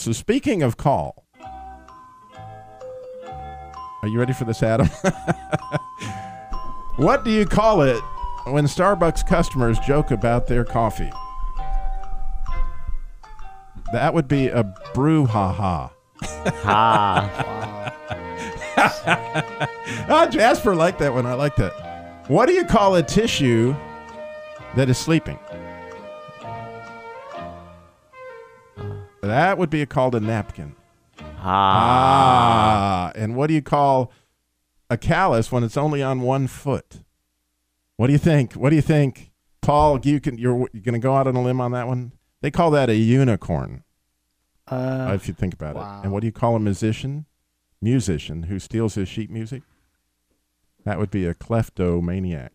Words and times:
So 0.00 0.12
speaking 0.12 0.62
of 0.62 0.76
call, 0.76 1.26
are 4.00 4.06
you 4.06 4.20
ready 4.20 4.32
for 4.32 4.44
this, 4.44 4.62
Adam? 4.62 4.86
what 6.98 7.24
do 7.24 7.32
you 7.32 7.44
call 7.44 7.82
it 7.82 8.00
when 8.46 8.66
Starbucks 8.66 9.26
customers 9.26 9.76
joke 9.80 10.12
about 10.12 10.46
their 10.46 10.64
coffee? 10.64 11.10
That 13.92 14.14
would 14.14 14.28
be 14.28 14.46
a 14.46 14.62
brouhaha. 14.94 15.90
Ha. 16.22 17.94
Ha. 18.78 20.28
Jasper 20.30 20.76
liked 20.76 21.00
that 21.00 21.12
one. 21.12 21.26
I 21.26 21.34
like 21.34 21.56
that. 21.56 21.72
What 22.28 22.46
do 22.46 22.52
you 22.52 22.64
call 22.64 22.94
a 22.94 23.02
tissue 23.02 23.74
that 24.76 24.88
is 24.88 24.96
sleeping? 24.96 25.40
That 29.28 29.58
would 29.58 29.70
be 29.70 29.84
called 29.86 30.14
a 30.14 30.20
napkin. 30.20 30.74
Ha. 31.20 31.34
Ah, 31.40 33.12
and 33.14 33.36
what 33.36 33.46
do 33.48 33.54
you 33.54 33.62
call 33.62 34.10
a 34.90 34.96
callus 34.96 35.52
when 35.52 35.62
it's 35.64 35.76
only 35.76 36.02
on 36.02 36.20
one 36.22 36.46
foot? 36.46 37.02
What 37.96 38.06
do 38.08 38.12
you 38.12 38.18
think? 38.18 38.54
What 38.54 38.70
do 38.70 38.76
you 38.76 38.82
think, 38.82 39.30
Paul? 39.60 40.00
You 40.04 40.20
can 40.20 40.38
you're, 40.38 40.68
you're 40.72 40.82
going 40.82 40.94
to 40.94 40.98
go 40.98 41.14
out 41.14 41.26
on 41.26 41.36
a 41.36 41.42
limb 41.42 41.60
on 41.60 41.72
that 41.72 41.86
one. 41.88 42.12
They 42.40 42.50
call 42.50 42.70
that 42.72 42.88
a 42.88 42.94
unicorn, 42.94 43.82
Uh, 44.68 45.12
if 45.14 45.26
you 45.28 45.34
think 45.34 45.54
about 45.54 45.74
wow. 45.76 45.98
it. 46.00 46.04
And 46.04 46.12
what 46.12 46.20
do 46.20 46.26
you 46.26 46.32
call 46.32 46.54
a 46.56 46.60
musician? 46.60 47.26
Musician 47.80 48.44
who 48.44 48.58
steals 48.58 48.94
his 48.94 49.08
sheet 49.08 49.30
music? 49.30 49.62
That 50.84 50.98
would 50.98 51.10
be 51.10 51.26
a 51.26 51.34
kleptomaniac. 51.34 52.52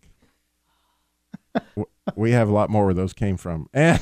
W- 1.76 1.86
we 2.16 2.32
have 2.32 2.50
a 2.50 2.52
lot 2.54 2.70
more 2.70 2.86
where 2.86 2.94
those 2.94 3.14
came 3.14 3.38
from. 3.38 3.70
And 3.74 4.00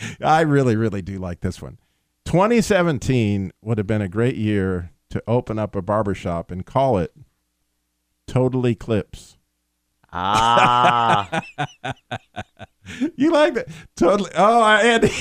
I 0.20 0.40
really, 0.42 0.76
really 0.76 1.02
do 1.02 1.18
like 1.18 1.40
this 1.40 1.60
one. 1.60 1.78
2017 2.26 3.52
would 3.62 3.78
have 3.78 3.86
been 3.86 4.02
a 4.02 4.08
great 4.08 4.36
year 4.36 4.92
to 5.10 5.22
open 5.26 5.58
up 5.58 5.74
a 5.74 5.82
barbershop 5.82 6.50
and 6.50 6.64
call 6.64 6.98
it 6.98 7.12
Total 8.26 8.66
Eclipse. 8.66 9.36
Ah. 10.12 11.42
You 13.16 13.30
like 13.30 13.54
that? 13.54 13.68
Totally. 13.94 14.30
Oh, 14.34 14.64
Andy. 14.64 15.12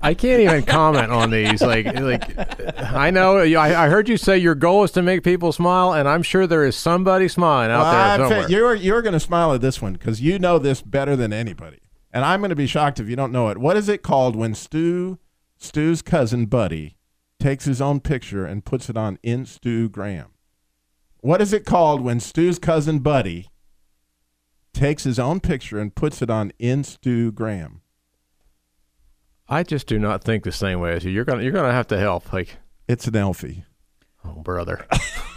I 0.00 0.14
can't 0.14 0.40
even 0.40 0.62
comment 0.62 1.12
on 1.12 1.30
these. 1.30 1.60
Like, 1.60 1.84
like 2.00 2.32
I 2.80 3.10
know. 3.10 3.38
I, 3.38 3.84
I 3.84 3.88
heard 3.88 4.08
you 4.08 4.16
say 4.16 4.38
your 4.38 4.54
goal 4.54 4.84
is 4.84 4.90
to 4.92 5.02
make 5.02 5.22
people 5.22 5.52
smile, 5.52 5.92
and 5.92 6.08
I'm 6.08 6.22
sure 6.22 6.46
there 6.46 6.64
is 6.64 6.76
somebody 6.76 7.28
smiling 7.28 7.70
out 7.70 7.82
Well, 7.82 7.92
there 7.92 8.16
somewhere. 8.26 8.40
bet 8.42 8.50
you're 8.50 8.74
you're 8.74 9.02
going 9.02 9.12
to 9.12 9.20
smile 9.20 9.52
at 9.52 9.60
this 9.60 9.82
one 9.82 9.92
because 9.94 10.20
you 10.22 10.38
know 10.38 10.58
this 10.58 10.80
better 10.80 11.14
than 11.14 11.32
anybody, 11.32 11.78
and 12.16 12.24
I'm 12.24 12.40
going 12.40 12.48
to 12.48 12.56
be 12.56 12.66
shocked 12.66 12.98
if 12.98 13.10
you 13.10 13.14
don't 13.14 13.30
know 13.30 13.50
it. 13.50 13.58
What 13.58 13.76
is 13.76 13.90
it 13.90 14.02
called 14.02 14.36
when 14.36 14.54
Stu 14.54 15.18
Stu's 15.58 16.00
cousin 16.00 16.46
Buddy 16.46 16.96
takes 17.38 17.66
his 17.66 17.82
own 17.82 18.00
picture 18.00 18.46
and 18.46 18.64
puts 18.64 18.88
it 18.88 18.96
on 18.96 19.18
Instagram? 19.22 20.28
What 21.20 21.42
is 21.42 21.52
it 21.52 21.66
called 21.66 22.00
when 22.00 22.18
Stu's 22.20 22.58
cousin 22.58 23.00
Buddy 23.00 23.50
takes 24.72 25.04
his 25.04 25.18
own 25.18 25.40
picture 25.40 25.78
and 25.78 25.94
puts 25.94 26.22
it 26.22 26.30
on 26.30 26.52
Instagram? 26.58 27.80
I 29.46 29.62
just 29.62 29.86
do 29.86 29.98
not 29.98 30.24
think 30.24 30.42
the 30.44 30.52
same 30.52 30.80
way 30.80 30.94
as 30.94 31.04
you. 31.04 31.10
You're 31.10 31.26
gonna 31.26 31.42
you're 31.42 31.52
gonna 31.52 31.70
have 31.70 31.88
to 31.88 31.98
help. 31.98 32.32
Like, 32.32 32.56
It's 32.88 33.06
an 33.06 33.14
Elfie. 33.14 33.64
oh 34.24 34.40
brother. 34.40 34.86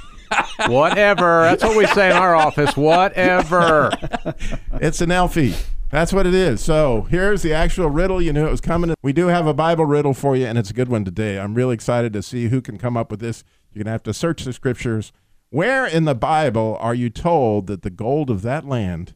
Whatever. 0.68 1.42
That's 1.42 1.62
what 1.64 1.76
we 1.76 1.88
say 1.88 2.10
in 2.10 2.16
our 2.16 2.36
office. 2.36 2.78
Whatever. 2.78 3.92
It's 4.82 5.02
an 5.02 5.12
Elfie. 5.12 5.56
That's 5.90 6.14
what 6.14 6.28
it 6.28 6.36
is. 6.36 6.62
So 6.62 7.08
here's 7.10 7.42
the 7.42 7.54
actual 7.54 7.90
riddle. 7.90 8.22
You 8.22 8.32
knew 8.32 8.46
it 8.46 8.52
was 8.52 8.62
coming. 8.62 8.94
We 9.02 9.12
do 9.12 9.28
have 9.28 9.48
a 9.48 9.54
Bible 9.56 9.86
riddle 9.86 10.14
for 10.14 10.36
you, 10.36 10.46
and 10.46 10.58
it's 10.58 10.70
a 10.70 10.74
good 10.74 10.90
one 10.90 11.04
today. 11.04 11.40
I'm 11.40 11.56
really 11.56 11.74
excited 11.74 12.14
to 12.14 12.22
see 12.22 12.50
who 12.50 12.62
can 12.62 12.78
come 12.78 12.96
up 12.96 13.10
with 13.10 13.20
this. 13.20 13.44
You're 13.72 13.84
going 13.84 13.88
to 13.88 13.94
have 13.94 14.04
to 14.04 14.14
search 14.14 14.44
the 14.44 14.54
scriptures. 14.54 15.12
Where 15.50 15.88
in 15.88 16.06
the 16.06 16.14
Bible 16.14 16.78
are 16.80 16.94
you 16.94 17.10
told 17.10 17.66
that 17.68 17.82
the 17.82 17.90
gold 17.90 18.30
of 18.30 18.44
that 18.44 18.66
land 18.66 19.16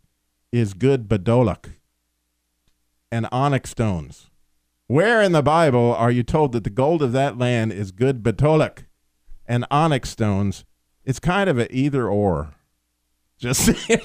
is 0.51 0.73
good 0.73 1.07
badolak 1.07 1.73
and 3.11 3.27
onyx 3.31 3.69
stones? 3.69 4.31
Where 4.87 5.21
in 5.21 5.31
the 5.31 5.43
Bible 5.43 5.93
are 5.93 6.11
you 6.11 6.23
told 6.23 6.53
that 6.53 6.63
the 6.63 6.71
gold 6.71 7.03
of 7.03 7.11
that 7.11 7.37
land 7.37 7.71
is 7.71 7.91
good 7.91 8.23
badolak 8.23 8.85
and 9.45 9.65
onyx 9.69 10.09
stones? 10.09 10.65
It's 11.05 11.19
kind 11.19 11.51
of 11.51 11.59
an 11.59 11.67
either 11.69 12.07
or. 12.07 12.55
Just 13.37 13.65
saying. 13.87 14.01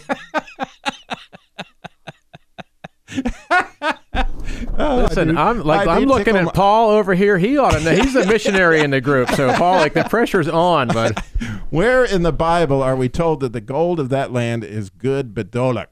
Oh, 4.81 5.07
I 5.08 5.08
Listen, 5.19 5.35
do- 5.35 5.41
I'm 5.41 5.61
like 5.63 5.89
I 5.89 5.97
I'm 5.97 6.05
looking 6.05 6.37
at 6.37 6.45
my- 6.45 6.53
Paul 6.53 6.91
over 6.91 7.15
here. 7.15 7.39
He 7.39 7.59
ought 7.59 7.73
to 7.73 7.81
know. 7.81 7.91
He's 7.91 8.15
a 8.15 8.25
missionary 8.27 8.81
in 8.81 8.91
the 8.91 9.01
group. 9.01 9.31
So 9.31 9.53
Paul, 9.55 9.77
like 9.79 9.95
the 9.95 10.05
pressure's 10.05 10.49
on, 10.49 10.89
but 10.93 11.19
Where 11.71 12.05
in 12.05 12.23
the 12.23 12.33
Bible 12.33 12.83
are 12.83 12.95
we 12.95 13.09
told 13.09 13.41
that 13.41 13.53
the 13.53 13.61
gold 13.61 13.99
of 13.99 14.09
that 14.11 14.33
land 14.33 14.63
is 14.63 14.89
good 14.91 15.35
bedolak 15.35 15.89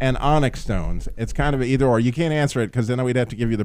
and 0.00 0.16
onyx 0.16 0.60
stones? 0.60 1.08
It's 1.16 1.32
kind 1.32 1.54
of 1.54 1.62
either 1.62 1.86
or. 1.86 2.00
You 2.00 2.12
can't 2.12 2.34
answer 2.34 2.60
it 2.60 2.66
because 2.72 2.88
then 2.88 3.00
we'd 3.04 3.14
have 3.14 3.28
to 3.28 3.36
give 3.36 3.52
you 3.52 3.56
the 3.56 3.62